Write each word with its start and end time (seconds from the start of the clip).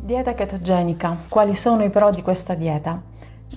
Dieta 0.00 0.34
chetogenica. 0.34 1.18
Quali 1.28 1.54
sono 1.54 1.84
i 1.84 1.90
pro 1.90 2.10
di 2.10 2.22
questa 2.22 2.54
dieta? 2.54 3.02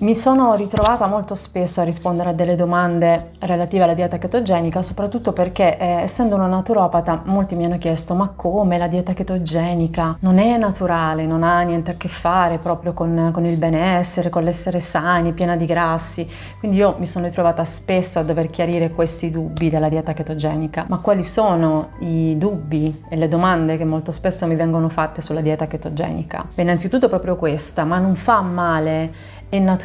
Mi 0.00 0.16
sono 0.16 0.54
ritrovata 0.54 1.06
molto 1.06 1.36
spesso 1.36 1.80
a 1.80 1.84
rispondere 1.84 2.30
a 2.30 2.32
delle 2.32 2.56
domande 2.56 3.32
relative 3.40 3.84
alla 3.84 3.94
dieta 3.94 4.18
chetogenica, 4.18 4.82
soprattutto 4.82 5.32
perché 5.32 5.78
eh, 5.78 5.86
essendo 6.00 6.34
una 6.34 6.46
naturopata 6.46 7.22
molti 7.26 7.54
mi 7.54 7.66
hanno 7.66 7.78
chiesto 7.78 8.14
ma 8.14 8.32
come 8.34 8.78
la 8.78 8.88
dieta 8.88 9.12
chetogenica 9.12 10.16
non 10.20 10.38
è 10.38 10.56
naturale, 10.56 11.24
non 11.24 11.44
ha 11.44 11.60
niente 11.60 11.92
a 11.92 11.94
che 11.94 12.08
fare 12.08 12.58
proprio 12.58 12.94
con, 12.94 13.30
con 13.32 13.44
il 13.44 13.58
benessere, 13.58 14.28
con 14.28 14.42
l'essere 14.42 14.80
sani, 14.80 15.32
piena 15.32 15.56
di 15.56 15.66
grassi. 15.66 16.28
Quindi 16.58 16.78
io 16.78 16.96
mi 16.98 17.06
sono 17.06 17.26
ritrovata 17.26 17.64
spesso 17.64 18.18
a 18.18 18.22
dover 18.22 18.50
chiarire 18.50 18.90
questi 18.90 19.30
dubbi 19.30 19.70
della 19.70 19.88
dieta 19.88 20.14
chetogenica. 20.14 20.86
Ma 20.88 20.98
quali 20.98 21.22
sono 21.22 21.90
i 22.00 22.36
dubbi 22.38 23.04
e 23.08 23.14
le 23.14 23.28
domande 23.28 23.76
che 23.76 23.84
molto 23.84 24.10
spesso 24.10 24.46
mi 24.46 24.56
vengono 24.56 24.88
fatte 24.88 25.20
sulla 25.20 25.42
dieta 25.42 25.66
chetogenica? 25.66 26.46
Beh, 26.52 26.62
innanzitutto 26.62 27.08
proprio 27.08 27.36
questa, 27.36 27.84
ma 27.84 27.98
non 27.98 28.16
fa 28.16 28.40
male 28.40 29.40
è 29.52 29.58
naturale, 29.58 29.81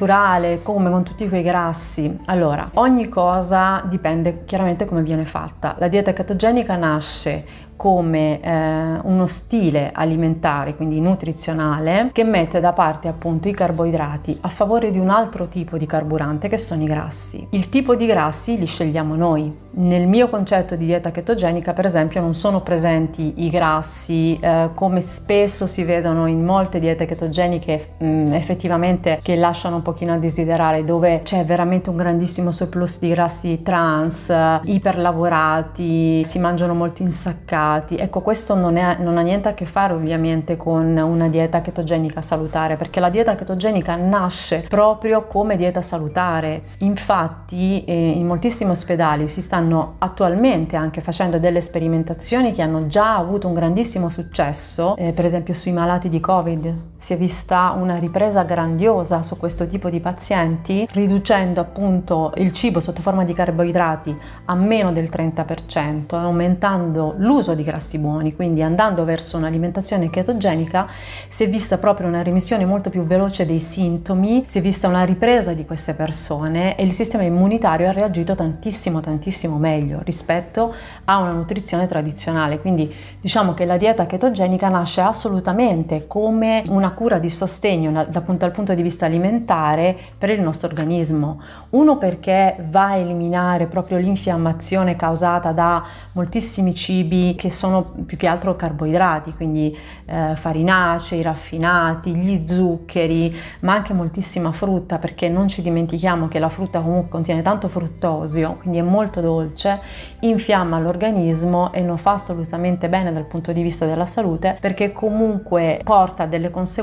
come 0.61 0.89
con 0.89 1.03
tutti 1.03 1.27
quei 1.27 1.43
grassi. 1.43 2.17
Allora, 2.25 2.69
ogni 2.75 3.09
cosa 3.09 3.81
dipende 3.85 4.43
chiaramente 4.45 4.85
come 4.85 5.01
viene 5.01 5.25
fatta. 5.25 5.75
La 5.79 5.88
dieta 5.88 6.13
chetogenica 6.13 6.75
nasce 6.75 7.45
come 7.77 8.41
eh, 8.41 8.99
uno 9.04 9.27
stile 9.27 9.91
alimentare, 9.94 10.76
quindi 10.76 10.99
nutrizionale, 10.99 12.09
che 12.12 12.23
mette 12.23 12.59
da 12.59 12.73
parte 12.73 13.08
appunto 13.08 13.48
i 13.48 13.53
carboidrati 13.53 14.40
a 14.41 14.50
favore 14.50 14.91
di 14.91 14.98
un 14.98 15.09
altro 15.09 15.48
tipo 15.48 15.77
di 15.77 15.86
carburante 15.86 16.50
che 16.50 16.58
sono 16.58 16.81
i 16.84 16.88
grassi. 16.88 17.48
Il 17.52 17.70
tipo 17.70 17.95
di 17.95 18.08
grassi 18.08 18.58
li 18.58 18.66
scegliamo 18.66 19.16
noi. 19.16 19.55
Nel 19.76 20.08
mio 20.08 20.27
concetto 20.27 20.76
di 20.76 20.86
dieta 20.88 21.12
chetogenica, 21.12 21.73
per 21.73 21.86
esempio, 21.86 22.20
non 22.20 22.34
sono 22.34 22.62
presenti 22.62 23.45
i 23.45 23.50
grassi 23.50 24.38
eh, 24.39 24.72
come 24.73 25.00
spesso 25.02 25.67
si 25.67 25.84
vedono 25.84 26.25
in 26.25 26.44
molte 26.44 26.80
diete 26.80 27.06
ketogeniche 27.06 27.94
mh, 28.00 28.06
mm, 28.06 28.34
effettivamente 28.34 29.19
che 29.22 29.36
lasciano 29.36 29.75
un 29.78 29.81
pochino 29.84 30.14
a 30.14 30.17
desiderare, 30.17 30.84
dove 30.84 31.22
c'è 31.23 31.45
veramente 31.45 31.91
un 31.91 31.95
grandissimo 31.95 32.52
surplus 32.52 33.00
di 33.00 33.09
grassi 33.09 33.62
trans, 33.62 34.31
eh, 34.31 34.59
iperlavorati, 34.64 36.23
si 36.23 36.39
mangiano 36.39 36.73
molto 36.73 37.03
insaccati 37.03 37.66
carboidrati. 37.67 37.95
Ecco, 37.97 38.21
questo 38.21 38.55
non, 38.55 38.77
è, 38.77 38.97
non, 38.99 39.17
ha 39.17 39.21
niente 39.21 39.49
a 39.49 39.53
che 39.53 39.65
fare 39.65 39.93
ovviamente 39.93 40.57
con 40.57 40.97
una 40.97 41.27
dieta 41.27 41.61
chetogenica 41.61 42.21
salutare, 42.21 42.77
perché 42.77 42.99
la 42.99 43.09
dieta 43.09 43.35
chetogenica 43.35 43.95
nasce 43.95 44.65
proprio 44.67 45.25
come 45.25 45.55
dieta 45.55 45.81
salutare. 45.81 46.63
Infatti 46.79 47.83
eh, 47.83 47.93
in 47.93 48.25
moltissimi 48.25 48.71
ospedali 48.71 49.27
si 49.27 49.41
stanno 49.41 49.95
attualmente 49.99 50.75
anche 50.75 51.01
facendo 51.01 51.39
delle 51.39 51.61
sperimentazioni 51.61 52.53
che 52.53 52.61
hanno 52.61 52.88
già 52.88 53.17
avuto 53.17 53.47
un 53.47 53.53
grandissimo 53.53 54.09
successo, 54.09 54.95
eh, 54.95 55.11
per 55.11 55.25
esempio 55.25 55.53
sui 55.53 55.71
malati 55.71 56.09
di 56.09 56.19
Covid. 56.19 56.73
Si 57.00 57.14
è 57.14 57.17
vista 57.17 57.76
una 57.78 57.98
ripresa 57.98 58.42
grandiosa 58.42 59.22
su 59.22 59.38
questo 59.38 59.67
tipo 59.67 59.90
di 59.90 60.00
pazienti, 60.00 60.88
riducendo 60.92 61.62
appunto 61.62 62.34
il 62.38 62.52
cibo 62.52 62.80
sotto 62.80 63.03
forma 63.03 63.23
di 63.23 63.34
carboidrati 63.34 64.17
a 64.45 64.56
meno 64.56 64.92
del 64.92 65.08
30% 65.08 66.16
e 66.16 66.16
aumentando 66.16 67.14
l'uso 67.18 67.53
di 67.53 67.62
grassi 67.62 68.00
buoni, 68.00 68.36
quindi 68.36 68.64
andando 68.64 69.06
verso 69.06 69.38
un'alimentazione 69.38 70.09
chetogenica 70.09 70.88
si 71.30 71.44
è 71.44 71.50
vista 71.50 71.78
proprio 71.78 72.08
una 72.08 72.23
remissione 72.23 72.66
molto 72.66 72.90
più 72.90 73.03
veloce 73.03 73.45
dei 73.45 73.59
sintomi, 73.59 74.45
si 74.48 74.58
è 74.58 74.62
vista 74.62 74.88
una 74.88 75.03
ripresa 75.03 75.53
di 75.53 75.66
queste 75.66 75.94
persone 75.94 76.75
e 76.75 76.84
il 76.84 76.94
sistema 76.94 77.23
immunitario 77.23 77.88
ha 77.88 77.92
reagito 77.92 78.34
tantissimo 78.34 79.02
tantissimo 79.02 79.58
meglio 79.58 80.02
rispetto 80.03 80.73
a 81.06 81.18
una 81.20 81.31
nutrizione 81.31 81.86
tradizionale. 81.86 82.59
Quindi 82.59 82.92
diciamo 83.22 83.53
che 83.53 83.66
la 83.66 83.78
dieta 83.78 84.08
chetogenica 84.08 84.68
nasce 84.68 85.02
assolutamente 85.02 86.08
come 86.08 86.64
una 86.70 86.86
cura 86.91 87.17
di 87.17 87.30
sostegno 87.31 87.91
dal 87.91 88.23
punto, 88.23 88.45
dal 88.45 88.52
punto 88.52 88.75
di 88.75 88.83
vista 88.83 89.05
alimentare 89.05 89.97
per 90.16 90.29
il 90.29 90.41
nostro 90.41 90.67
organismo. 90.67 91.41
Uno 91.72 91.97
perché 91.97 92.56
va 92.69 92.89
a 92.89 92.95
eliminare 92.97 93.66
proprio 93.66 93.97
l'infiammazione 93.97 94.95
causata 94.95 95.51
da 95.51 95.84
moltissimi 96.13 96.75
cibi 96.75 97.35
che 97.35 97.47
che 97.47 97.53
sono 97.53 97.94
più 98.06 98.17
che 98.17 98.28
altro 98.28 98.57
carboidrati, 98.57 99.34
quindi 99.34 99.75
eh, 100.06 100.35
farinacei, 100.35 101.22
raffinati, 101.22 102.13
gli 102.13 102.45
zuccheri, 102.45 103.33
ma 103.62 103.73
anche 103.73 103.94
moltissima 103.94 104.51
frutta, 104.51 104.97
perché 104.97 105.29
non 105.29 105.47
ci 105.47 105.62
dimentichiamo 105.62 106.28
che 106.28 106.39
la 106.39 106.50
frutta 106.50 106.81
comunque 106.81 107.09
contiene 107.09 107.41
tanto 107.41 107.69
fruttosio, 107.69 108.57
quindi 108.59 108.79
è 108.79 108.81
molto 108.81 109.22
dolce, 109.22 109.79
infiamma 110.19 110.78
l'organismo 110.79 111.72
e 111.72 111.81
non 111.81 111.97
fa 111.97 112.13
assolutamente 112.13 112.89
bene 112.89 113.13
dal 113.13 113.25
punto 113.25 113.53
di 113.53 113.62
vista 113.62 113.85
della 113.85 114.06
salute, 114.06 114.57
perché 114.59 114.91
comunque 114.91 115.79
porta 115.83 116.25
delle 116.25 116.51
conseguenze 116.51 116.76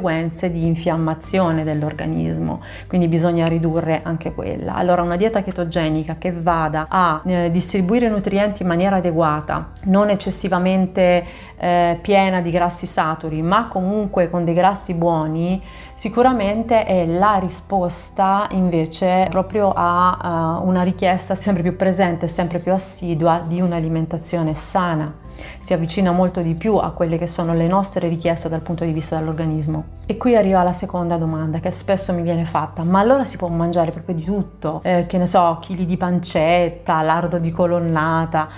di 0.51 0.67
infiammazione 0.67 1.65
dell'organismo, 1.65 2.61
quindi 2.87 3.09
bisogna 3.09 3.47
ridurre 3.47 4.01
anche 4.03 4.33
quella. 4.33 4.75
Allora 4.75 5.03
una 5.03 5.17
dieta 5.17 5.43
chetogenica 5.43 6.17
che 6.17 6.33
vada 6.33 6.87
a 6.89 7.23
eh, 7.25 7.51
distribuire 7.51 8.09
nutrienti 8.09 8.63
in 8.63 8.69
maniera 8.69 8.97
adeguata, 8.97 9.71
non 9.85 10.11
eccessivamente 10.11 11.25
eh, 11.57 11.99
piena 12.01 12.41
di 12.41 12.51
grassi 12.51 12.87
saturi, 12.87 13.43
ma 13.43 13.69
comunque 13.69 14.31
con 14.31 14.45
dei 14.45 14.55
grassi 14.55 14.95
buoni, 14.95 15.63
sicuramente 15.95 16.85
è 16.85 17.07
la 17.07 17.37
risposta 17.41 18.47
invece 18.51 19.27
proprio 19.31 19.73
a 19.75 20.61
uh, 20.61 20.69
una 20.69 20.83
richiesta 20.83 21.35
sempre 21.35 21.63
più 21.63 21.77
presente, 21.77 22.27
sempre 22.27 22.59
più 22.59 22.73
assidua 22.73 23.43
di 23.47 23.61
un'alimentazione 23.61 24.55
sana 24.55 25.24
si 25.59 25.73
avvicina 25.73 26.13
molto 26.13 26.41
di 26.41 26.55
più 26.55 26.77
a 26.77 26.93
quelle 26.93 27.19
che 27.19 27.27
sono 27.27 27.55
le 27.55 27.67
nostre 27.67 28.09
richieste 28.09 28.49
dal 28.49 28.61
punto 28.61 28.85
di 28.85 28.93
vista 28.93 29.19
dell'organismo. 29.19 29.85
E 30.07 30.17
qui 30.17 30.37
arriva 30.37 30.63
la 30.63 30.73
seconda 30.73 31.17
domanda 31.17 31.61
che 31.61 31.71
spesso 31.71 32.13
mi 32.13 32.23
viene 32.23 32.45
fatta, 32.45 32.83
ma 32.83 33.01
allora 33.01 33.25
si 33.25 33.37
può 33.37 33.49
mangiare 33.49 33.91
proprio 33.91 34.15
di 34.15 34.25
tutto, 34.25 34.81
eh, 34.83 35.07
che 35.07 35.19
ne 35.19 35.27
so, 35.27 35.59
chili 35.61 35.87
di 35.87 35.97
pancetta, 35.97 37.03
lardo 37.03 37.39
di 37.39 37.51
colonnata, 37.51 38.49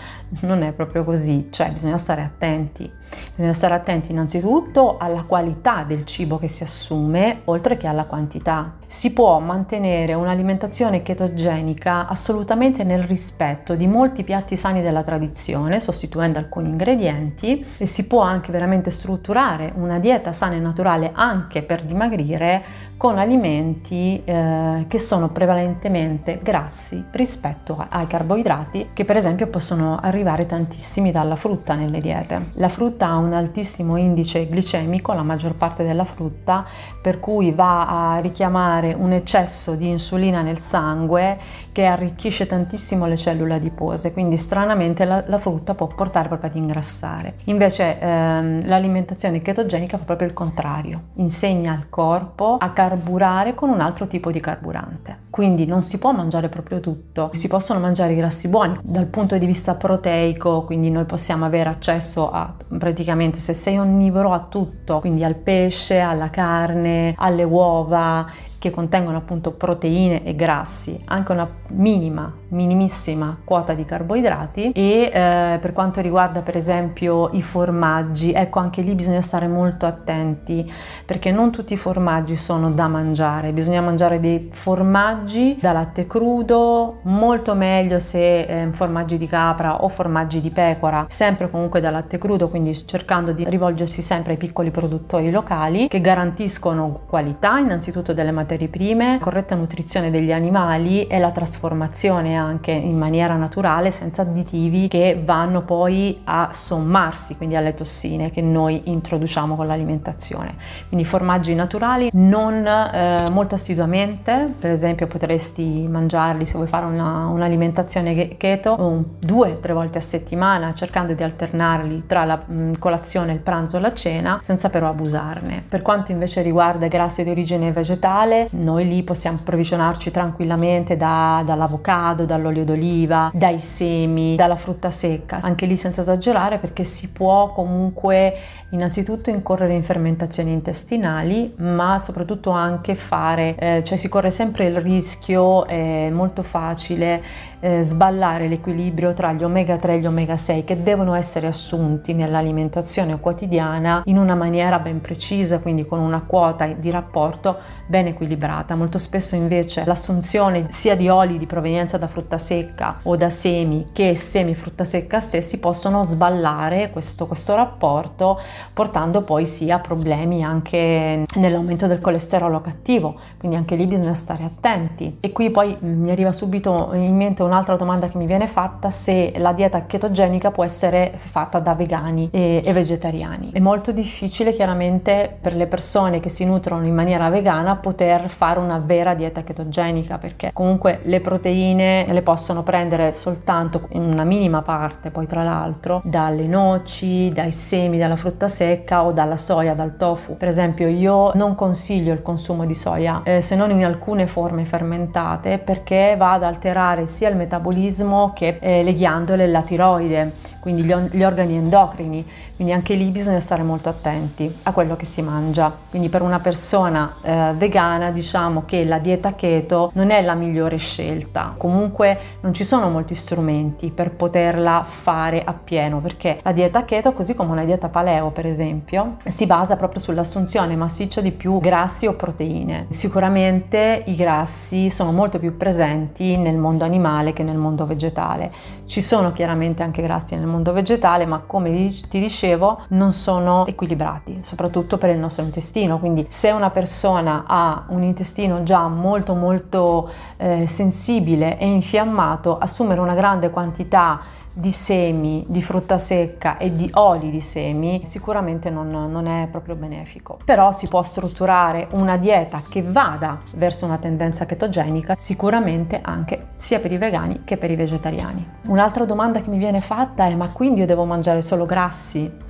non 0.40 0.62
è 0.62 0.72
proprio 0.72 1.04
così, 1.04 1.48
cioè 1.50 1.70
bisogna 1.70 1.98
stare 1.98 2.22
attenti. 2.22 2.95
Bisogna 3.34 3.52
stare 3.52 3.74
attenti 3.74 4.12
innanzitutto 4.12 4.96
alla 4.98 5.24
qualità 5.24 5.84
del 5.86 6.04
cibo 6.04 6.38
che 6.38 6.48
si 6.48 6.62
assume, 6.62 7.42
oltre 7.44 7.76
che 7.76 7.86
alla 7.86 8.04
quantità. 8.04 8.76
Si 8.86 9.12
può 9.12 9.38
mantenere 9.40 10.14
un'alimentazione 10.14 11.02
chetogenica 11.02 12.06
assolutamente 12.06 12.82
nel 12.82 13.02
rispetto 13.02 13.74
di 13.74 13.86
molti 13.86 14.24
piatti 14.24 14.56
sani 14.56 14.80
della 14.80 15.02
tradizione, 15.02 15.80
sostituendo 15.80 16.38
alcuni 16.38 16.68
ingredienti, 16.68 17.64
e 17.76 17.84
si 17.84 18.06
può 18.06 18.22
anche 18.22 18.52
veramente 18.52 18.90
strutturare 18.90 19.72
una 19.76 19.98
dieta 19.98 20.32
sana 20.32 20.54
e 20.54 20.60
naturale 20.60 21.10
anche 21.12 21.62
per 21.62 21.84
dimagrire 21.84 22.64
con 22.96 23.18
alimenti 23.18 24.22
eh, 24.24 24.86
che 24.88 24.98
sono 24.98 25.28
prevalentemente 25.28 26.40
grassi 26.42 27.04
rispetto 27.10 27.84
ai 27.88 28.06
carboidrati 28.06 28.88
che 28.92 29.04
per 29.04 29.16
esempio 29.16 29.48
possono 29.48 29.98
arrivare 30.00 30.46
tantissimi 30.46 31.12
dalla 31.12 31.36
frutta 31.36 31.74
nelle 31.74 32.00
diete. 32.00 32.52
La 32.54 32.68
frutta 32.68 33.08
ha 33.08 33.16
un 33.16 33.34
altissimo 33.34 33.96
indice 33.96 34.48
glicemico, 34.48 35.12
la 35.12 35.22
maggior 35.22 35.54
parte 35.54 35.84
della 35.84 36.04
frutta, 36.04 36.64
per 37.00 37.20
cui 37.20 37.52
va 37.52 38.14
a 38.14 38.18
richiamare 38.20 38.94
un 38.98 39.12
eccesso 39.12 39.74
di 39.74 39.88
insulina 39.88 40.40
nel 40.40 40.58
sangue 40.58 41.38
che 41.72 41.84
arricchisce 41.84 42.46
tantissimo 42.46 43.06
le 43.06 43.16
cellule 43.16 43.54
adipose, 43.54 44.12
quindi 44.12 44.38
stranamente 44.38 45.04
la, 45.04 45.22
la 45.26 45.38
frutta 45.38 45.74
può 45.74 45.86
portare 45.86 46.28
proprio 46.28 46.48
ad 46.48 46.56
ingrassare. 46.56 47.34
Invece 47.44 47.98
ehm, 48.00 48.66
l'alimentazione 48.66 49.42
chetogenica 49.42 49.98
fa 49.98 50.04
proprio 50.04 50.28
il 50.28 50.34
contrario, 50.34 51.02
insegna 51.16 51.72
al 51.72 51.90
corpo 51.90 52.56
a 52.58 52.70
carburare 52.86 53.54
con 53.54 53.68
un 53.68 53.80
altro 53.80 54.06
tipo 54.06 54.30
di 54.30 54.38
carburante. 54.38 55.24
Quindi 55.28 55.66
non 55.66 55.82
si 55.82 55.98
può 55.98 56.12
mangiare 56.12 56.48
proprio 56.48 56.78
tutto, 56.80 57.30
si 57.32 57.48
possono 57.48 57.80
mangiare 57.80 58.12
i 58.12 58.16
grassi 58.16 58.48
buoni 58.48 58.78
dal 58.82 59.06
punto 59.06 59.36
di 59.36 59.44
vista 59.44 59.74
proteico, 59.74 60.64
quindi 60.64 60.90
noi 60.90 61.04
possiamo 61.04 61.44
avere 61.44 61.68
accesso 61.68 62.30
a 62.30 62.54
praticamente 62.78 63.38
se 63.38 63.52
sei 63.52 63.76
onnivoro 63.76 64.32
a 64.32 64.46
tutto, 64.48 65.00
quindi 65.00 65.24
al 65.24 65.34
pesce, 65.34 65.98
alla 65.98 66.30
carne, 66.30 67.12
alle 67.16 67.44
uova 67.44 68.26
che 68.66 68.70
contengono 68.70 69.16
appunto 69.16 69.52
proteine 69.52 70.24
e 70.24 70.34
grassi, 70.34 71.00
anche 71.06 71.32
una 71.32 71.48
minima, 71.68 72.32
minimissima 72.48 73.38
quota 73.44 73.74
di 73.74 73.84
carboidrati 73.84 74.72
e 74.72 75.10
eh, 75.12 75.58
per 75.60 75.72
quanto 75.72 76.00
riguarda 76.00 76.40
per 76.40 76.56
esempio 76.56 77.30
i 77.32 77.42
formaggi, 77.42 78.32
ecco 78.32 78.58
anche 78.58 78.82
lì 78.82 78.94
bisogna 78.94 79.20
stare 79.20 79.46
molto 79.46 79.86
attenti 79.86 80.70
perché 81.04 81.30
non 81.30 81.50
tutti 81.50 81.74
i 81.74 81.76
formaggi 81.76 82.34
sono 82.34 82.70
da 82.70 82.88
mangiare, 82.88 83.52
bisogna 83.52 83.80
mangiare 83.80 84.18
dei 84.18 84.48
formaggi 84.52 85.58
da 85.60 85.72
latte 85.72 86.06
crudo, 86.06 86.98
molto 87.02 87.54
meglio 87.54 87.98
se 87.98 88.40
eh, 88.40 88.68
formaggi 88.72 89.16
di 89.18 89.26
capra 89.26 89.84
o 89.84 89.88
formaggi 89.88 90.40
di 90.40 90.50
pecora, 90.50 91.06
sempre 91.08 91.50
comunque 91.50 91.80
da 91.80 91.90
latte 91.90 92.18
crudo, 92.18 92.48
quindi 92.48 92.74
cercando 92.74 93.32
di 93.32 93.44
rivolgersi 93.48 94.02
sempre 94.02 94.32
ai 94.32 94.38
piccoli 94.38 94.70
produttori 94.70 95.30
locali 95.30 95.88
che 95.88 96.00
garantiscono 96.00 97.02
qualità 97.06 97.58
innanzitutto 97.58 98.12
delle 98.12 98.32
materie 98.32 98.55
materie 98.56 98.68
prime, 98.68 99.18
corretta 99.20 99.54
nutrizione 99.54 100.10
degli 100.10 100.32
animali 100.32 101.06
e 101.06 101.18
la 101.18 101.30
trasformazione 101.30 102.36
anche 102.36 102.70
in 102.70 102.96
maniera 102.96 103.36
naturale 103.36 103.90
senza 103.90 104.22
additivi 104.22 104.88
che 104.88 105.20
vanno 105.22 105.62
poi 105.62 106.22
a 106.24 106.50
sommarsi, 106.52 107.36
quindi 107.36 107.54
alle 107.54 107.74
tossine 107.74 108.30
che 108.30 108.40
noi 108.40 108.82
introduciamo 108.84 109.54
con 109.54 109.66
l'alimentazione. 109.66 110.54
Quindi 110.88 111.04
formaggi 111.04 111.54
naturali 111.54 112.08
non 112.14 112.66
eh, 112.66 113.26
molto 113.30 113.54
assiduamente, 113.54 114.52
per 114.58 114.70
esempio 114.70 115.06
potresti 115.06 115.86
mangiarli 115.88 116.46
se 116.46 116.54
vuoi 116.54 116.66
fare 116.66 116.86
una, 116.86 117.26
un'alimentazione 117.26 118.36
keto 118.36 118.76
un, 118.78 119.04
due 119.18 119.50
o 119.50 119.58
tre 119.58 119.74
volte 119.74 119.98
a 119.98 120.00
settimana 120.00 120.72
cercando 120.72 121.12
di 121.12 121.22
alternarli 121.22 122.04
tra 122.06 122.24
la 122.24 122.40
mh, 122.44 122.78
colazione, 122.78 123.32
il 123.32 123.40
pranzo 123.40 123.76
e 123.76 123.80
la 123.80 123.92
cena 123.92 124.38
senza 124.42 124.70
però 124.70 124.88
abusarne. 124.88 125.62
Per 125.68 125.82
quanto 125.82 126.12
invece 126.12 126.40
riguarda 126.40 126.86
grassi 126.86 127.22
di 127.22 127.30
origine 127.30 127.70
vegetale, 127.72 128.35
noi 128.50 128.86
lì 128.86 129.02
possiamo 129.02 129.38
approvvigionarci 129.40 130.10
tranquillamente 130.10 130.96
da, 130.96 131.42
dall'avocado, 131.44 132.24
dall'olio 132.24 132.64
d'oliva, 132.64 133.30
dai 133.32 133.58
semi, 133.58 134.36
dalla 134.36 134.56
frutta 134.56 134.90
secca, 134.90 135.40
anche 135.42 135.66
lì 135.66 135.76
senza 135.76 136.02
esagerare 136.02 136.58
perché 136.58 136.84
si 136.84 137.10
può 137.10 137.52
comunque 137.52 138.34
innanzitutto 138.70 139.30
incorrere 139.30 139.74
in 139.74 139.82
fermentazioni 139.82 140.52
intestinali, 140.52 141.54
ma 141.58 141.98
soprattutto 141.98 142.50
anche 142.50 142.94
fare, 142.94 143.54
eh, 143.56 143.82
cioè 143.84 143.96
si 143.96 144.08
corre 144.08 144.30
sempre 144.30 144.66
il 144.66 144.76
rischio, 144.80 145.66
è 145.66 146.10
molto 146.10 146.42
facile 146.42 147.22
eh, 147.60 147.82
sballare 147.82 148.48
l'equilibrio 148.48 149.12
tra 149.12 149.32
gli 149.32 149.42
omega 149.42 149.76
3 149.76 149.94
e 149.94 149.98
gli 150.00 150.06
omega 150.06 150.36
6 150.36 150.64
che 150.64 150.82
devono 150.82 151.14
essere 151.14 151.46
assunti 151.46 152.12
nell'alimentazione 152.12 153.18
quotidiana 153.18 154.02
in 154.06 154.18
una 154.18 154.34
maniera 154.34 154.78
ben 154.78 155.00
precisa, 155.00 155.58
quindi 155.58 155.86
con 155.86 155.98
una 155.98 156.22
quota 156.22 156.66
di 156.66 156.90
rapporto 156.90 157.58
ben 157.86 158.06
equilibrata. 158.06 158.25
Molto 158.74 158.98
spesso 158.98 159.34
invece 159.34 159.84
l'assunzione 159.84 160.66
sia 160.70 160.96
di 160.96 161.08
oli 161.08 161.38
di 161.38 161.46
provenienza 161.46 161.98
da 161.98 162.06
frutta 162.06 162.38
secca 162.38 162.98
o 163.02 163.16
da 163.16 163.30
semi 163.30 163.88
che 163.92 164.16
semi 164.16 164.54
frutta 164.54 164.84
secca 164.84 165.20
stessi 165.20 165.58
possono 165.58 166.04
sballare 166.04 166.90
questo, 166.90 167.26
questo 167.26 167.54
rapporto 167.54 168.40
portando 168.72 169.22
poi 169.22 169.46
sia 169.46 169.78
problemi 169.78 170.42
anche 170.42 171.24
nell'aumento 171.34 171.86
del 171.86 172.00
colesterolo 172.00 172.60
cattivo, 172.60 173.16
quindi 173.38 173.56
anche 173.56 173.76
lì 173.76 173.86
bisogna 173.86 174.14
stare 174.14 174.44
attenti. 174.44 175.18
E 175.20 175.32
qui 175.32 175.50
poi 175.50 175.76
mi 175.80 176.10
arriva 176.10 176.32
subito 176.32 176.90
in 176.94 177.16
mente 177.16 177.42
un'altra 177.42 177.76
domanda 177.76 178.08
che 178.08 178.16
mi 178.16 178.26
viene 178.26 178.46
fatta 178.46 178.90
se 178.90 179.32
la 179.36 179.52
dieta 179.52 179.86
chetogenica 179.86 180.50
può 180.50 180.64
essere 180.64 181.12
fatta 181.16 181.58
da 181.58 181.74
vegani 181.74 182.28
e, 182.30 182.62
e 182.64 182.72
vegetariani. 182.72 183.50
È 183.52 183.60
molto 183.60 183.92
difficile 183.92 184.52
chiaramente 184.52 185.36
per 185.40 185.54
le 185.54 185.66
persone 185.66 186.20
che 186.20 186.28
si 186.28 186.44
nutrono 186.44 186.86
in 186.86 186.94
maniera 186.94 187.28
vegana 187.28 187.76
poter 187.76 188.15
fare 188.28 188.58
una 188.58 188.78
vera 188.78 189.14
dieta 189.14 189.42
chetogenica 189.42 190.18
perché 190.18 190.50
comunque 190.52 191.00
le 191.02 191.20
proteine 191.20 192.06
le 192.08 192.22
possono 192.22 192.62
prendere 192.62 193.12
soltanto 193.12 193.88
in 193.90 194.02
una 194.02 194.24
minima 194.24 194.62
parte 194.62 195.10
poi 195.10 195.26
tra 195.26 195.42
l'altro 195.42 196.00
dalle 196.04 196.46
noci, 196.46 197.30
dai 197.32 197.52
semi, 197.52 197.98
dalla 197.98 198.16
frutta 198.16 198.48
secca 198.48 199.04
o 199.04 199.12
dalla 199.12 199.36
soia, 199.36 199.74
dal 199.74 199.96
tofu. 199.96 200.36
Per 200.36 200.48
esempio 200.48 200.88
io 200.88 201.32
non 201.34 201.54
consiglio 201.54 202.12
il 202.12 202.22
consumo 202.22 202.64
di 202.64 202.74
soia 202.74 203.22
eh, 203.24 203.40
se 203.40 203.56
non 203.56 203.70
in 203.70 203.84
alcune 203.84 204.26
forme 204.26 204.64
fermentate 204.64 205.58
perché 205.58 206.14
va 206.16 206.32
ad 206.32 206.42
alterare 206.42 207.06
sia 207.06 207.28
il 207.28 207.36
metabolismo 207.36 208.32
che 208.34 208.58
eh, 208.60 208.82
le 208.82 208.94
ghiandole 208.94 209.44
e 209.44 209.46
la 209.46 209.62
tiroide, 209.62 210.32
quindi 210.66 210.82
gli, 210.82 210.92
gli 211.12 211.22
organi 211.22 211.54
endocrini, 211.54 212.26
quindi 212.56 212.72
anche 212.72 212.94
lì 212.94 213.10
bisogna 213.12 213.38
stare 213.38 213.62
molto 213.62 213.88
attenti 213.88 214.52
a 214.64 214.72
quello 214.72 214.96
che 214.96 215.04
si 215.04 215.22
mangia. 215.22 215.72
Quindi 215.88 216.08
per 216.08 216.22
una 216.22 216.40
persona 216.40 217.14
eh, 217.22 217.52
vegana 217.56 218.10
diciamo 218.10 218.64
che 218.66 218.84
la 218.84 218.98
dieta 218.98 219.36
keto 219.36 219.92
non 219.94 220.10
è 220.10 220.20
la 220.22 220.34
migliore 220.34 220.76
scelta, 220.76 221.54
comunque 221.56 222.18
non 222.40 222.52
ci 222.52 222.64
sono 222.64 222.88
molti 222.88 223.14
strumenti 223.14 223.90
per 223.90 224.10
poterla 224.10 224.82
fare 224.82 225.44
appieno 225.44 226.00
perché 226.00 226.40
la 226.42 226.50
dieta 226.50 226.84
keto, 226.84 227.12
così 227.12 227.36
come 227.36 227.52
una 227.52 227.64
dieta 227.64 227.88
paleo 227.88 228.30
per 228.30 228.46
esempio, 228.46 229.14
si 229.24 229.46
basa 229.46 229.76
proprio 229.76 230.00
sull'assunzione 230.00 230.74
massiccia 230.74 231.20
di 231.20 231.30
più 231.30 231.60
grassi 231.60 232.08
o 232.08 232.14
proteine. 232.14 232.86
Sicuramente 232.88 234.02
i 234.06 234.16
grassi 234.16 234.90
sono 234.90 235.12
molto 235.12 235.38
più 235.38 235.56
presenti 235.56 236.36
nel 236.36 236.56
mondo 236.56 236.82
animale 236.82 237.32
che 237.32 237.44
nel 237.44 237.56
mondo 237.56 237.86
vegetale. 237.86 238.50
Ci 238.86 239.00
sono 239.00 239.32
chiaramente 239.32 239.82
anche 239.82 240.00
grassi 240.00 240.36
nel 240.36 240.46
mondo 240.46 240.72
vegetale, 240.72 241.26
ma 241.26 241.42
come 241.44 241.70
ti 242.08 242.20
dicevo 242.20 242.82
non 242.88 243.10
sono 243.10 243.66
equilibrati, 243.66 244.38
soprattutto 244.42 244.96
per 244.96 245.10
il 245.10 245.18
nostro 245.18 245.42
intestino. 245.42 245.98
Quindi 245.98 246.24
se 246.28 246.52
una 246.52 246.70
persona 246.70 247.44
ha 247.46 247.84
un 247.88 248.02
intestino 248.04 248.62
già 248.62 248.86
molto 248.86 249.34
molto 249.34 250.08
eh, 250.36 250.66
sensibile 250.68 251.58
e 251.58 251.66
infiammato, 251.66 252.58
assumere 252.58 253.00
una 253.00 253.14
grande 253.14 253.50
quantità 253.50 254.20
di 254.58 254.72
semi, 254.72 255.44
di 255.46 255.60
frutta 255.60 255.98
secca 255.98 256.56
e 256.56 256.74
di 256.74 256.88
oli 256.94 257.30
di 257.30 257.42
semi 257.42 258.06
sicuramente 258.06 258.70
non, 258.70 258.88
non, 258.88 259.26
è 259.26 259.48
proprio 259.50 259.74
benefico. 259.74 260.38
Però 260.46 260.72
si 260.72 260.88
può 260.88 261.02
strutturare 261.02 261.88
una 261.90 262.16
dieta 262.16 262.62
che 262.66 262.82
vada 262.82 263.42
verso 263.56 263.84
una 263.84 263.98
tendenza 263.98 264.46
chetogenica 264.46 265.14
sicuramente 265.14 266.00
anche 266.02 266.46
sia 266.56 266.80
per 266.80 266.90
i 266.90 266.96
vegani 266.96 267.42
che 267.44 267.58
per 267.58 267.70
i 267.70 267.76
vegetariani. 267.76 268.48
Un'altra 268.68 269.04
domanda 269.04 269.42
che 269.42 269.50
mi 269.50 269.58
viene 269.58 269.82
fatta 269.82 270.24
è 270.24 270.34
ma 270.34 270.48
quindi 270.48 270.80
io 270.80 270.86
devo 270.86 271.04
mangiare 271.04 271.42
solo 271.42 271.66
grassi? 271.66 272.44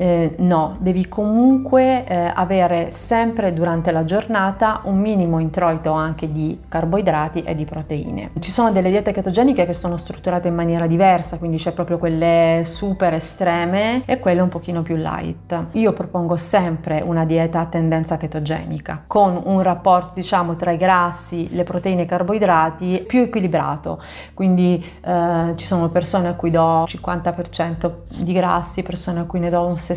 Eh, 0.00 0.34
no, 0.38 0.78
devi 0.80 1.08
comunque 1.08 2.06
eh, 2.06 2.32
avere 2.34 2.88
sempre 2.90 3.52
durante 3.52 3.90
la 3.90 4.04
giornata 4.04 4.80
un 4.84 4.98
minimo 4.98 5.40
introito 5.40 5.92
anche 5.92 6.32
di 6.32 6.58
carboidrati 6.68 7.42
e 7.42 7.54
di 7.54 7.66
proteine. 7.66 8.30
Ci 8.38 8.50
sono 8.50 8.72
delle 8.72 8.88
diete 8.88 9.12
ketogeniche 9.12 9.66
che 9.66 9.74
sono 9.74 9.98
strutturate 9.98 10.48
in 10.48 10.54
maniera 10.54 10.86
diversa, 10.86 11.36
quindi 11.36 11.58
c'è 11.58 11.72
proprio 11.72 11.98
quelle 11.98 12.62
super 12.64 13.12
estreme 13.12 14.02
e 14.06 14.18
quelle 14.20 14.40
un 14.40 14.48
pochino 14.48 14.80
più 14.80 14.96
light. 14.96 15.66
Io 15.72 15.92
propongo 15.92 16.38
sempre 16.38 17.02
una 17.04 17.26
dieta 17.26 17.60
a 17.60 17.66
tendenza 17.66 18.16
chetogenica 18.16 19.04
con 19.06 19.38
un 19.44 19.60
rapporto 19.60 20.12
diciamo 20.14 20.56
tra 20.56 20.70
i 20.70 20.78
grassi, 20.78 21.50
le 21.50 21.64
proteine 21.64 22.00
e 22.00 22.04
i 22.04 22.08
carboidrati 22.08 23.04
più 23.06 23.20
equilibrato. 23.20 24.00
Quindi 24.32 24.82
eh, 25.02 25.52
ci 25.56 25.66
sono 25.66 25.90
persone 25.90 26.28
a 26.28 26.32
cui 26.36 26.48
do 26.48 26.84
50% 26.84 27.92
di 28.22 28.32
grassi, 28.32 28.82
persone 28.82 29.20
a 29.20 29.24
cui 29.24 29.40
ne 29.40 29.50
do 29.50 29.66
un 29.66 29.76
60 29.76 29.88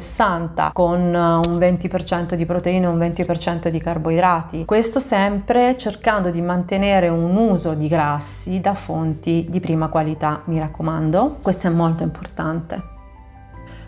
con 0.74 1.00
eh, 1.00 1.18
un 1.18 1.58
20% 1.58 2.36
di 2.36 2.46
proteine 2.46 2.86
e 2.86 2.90
un 2.90 2.98
20% 2.98 3.68
di 3.68 3.80
carboidrati. 3.80 4.66
Questo 4.66 5.00
sempre 5.00 5.76
cercando 5.78 6.30
di 6.30 6.42
mantenere 6.42 7.10
un 7.10 7.36
uso 7.36 7.74
di 7.74 7.88
grassi 7.88 8.60
da 8.60 8.74
fonti 8.74 9.48
di 9.50 9.60
prima 9.60 9.88
qualità, 9.88 10.42
mi 10.46 10.60
raccomando. 10.60 11.38
Questo 11.42 11.68
è 11.68 11.70
molto 11.70 12.04
importante. 12.04 12.93